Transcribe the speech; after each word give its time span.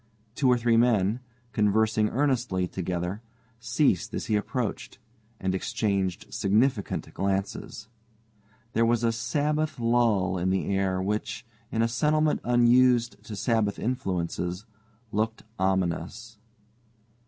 Two 0.33 0.51
or 0.51 0.57
three 0.57 0.77
men, 0.77 1.19
conversing 1.51 2.09
earnestly 2.09 2.67
together, 2.67 3.21
ceased 3.59 4.11
as 4.15 4.25
he 4.25 4.35
approached, 4.35 4.97
and 5.39 5.53
exchanged 5.53 6.33
significant 6.33 7.13
glances. 7.13 7.87
There 8.73 8.83
was 8.83 9.03
a 9.03 9.11
Sabbath 9.11 9.77
lull 9.79 10.39
in 10.39 10.49
the 10.49 10.65
air 10.75 10.99
which, 11.03 11.45
in 11.71 11.83
a 11.83 11.87
settlement 11.87 12.41
unused 12.43 13.23
to 13.25 13.35
Sabbath 13.35 13.77
influences, 13.77 14.65
looked 15.11 15.43
ominous. 15.59 16.39